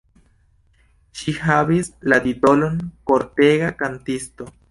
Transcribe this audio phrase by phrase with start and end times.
[1.19, 4.51] Ŝi havis la titolon "kortega kantisto".